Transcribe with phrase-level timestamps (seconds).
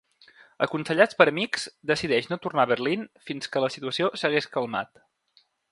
[0.65, 4.97] Aconsellat per amics, decideix no tornar a Berlín fins que la situació s'hagués calmat.